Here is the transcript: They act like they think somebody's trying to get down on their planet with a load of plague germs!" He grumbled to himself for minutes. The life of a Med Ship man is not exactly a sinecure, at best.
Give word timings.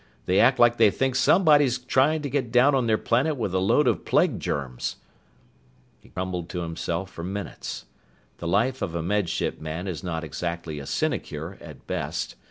They 0.25 0.39
act 0.39 0.57
like 0.57 0.77
they 0.77 0.89
think 0.89 1.13
somebody's 1.13 1.77
trying 1.77 2.23
to 2.23 2.29
get 2.31 2.51
down 2.51 2.73
on 2.73 2.87
their 2.87 2.97
planet 2.97 3.37
with 3.37 3.53
a 3.53 3.59
load 3.59 3.85
of 3.87 4.03
plague 4.03 4.39
germs!" 4.39 4.95
He 5.99 6.09
grumbled 6.09 6.49
to 6.49 6.61
himself 6.61 7.11
for 7.11 7.23
minutes. 7.23 7.85
The 8.39 8.47
life 8.47 8.81
of 8.81 8.95
a 8.95 9.03
Med 9.03 9.29
Ship 9.29 9.61
man 9.61 9.87
is 9.87 10.03
not 10.03 10.23
exactly 10.23 10.79
a 10.79 10.87
sinecure, 10.87 11.55
at 11.61 11.85
best. 11.85 12.35